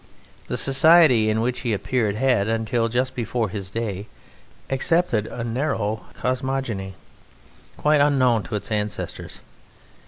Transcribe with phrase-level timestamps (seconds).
[0.47, 4.07] The society in which he appeared had, until just before his day,
[4.71, 6.95] accepted a narrow cosmogony,
[7.77, 9.41] quite unknown to its ancestors.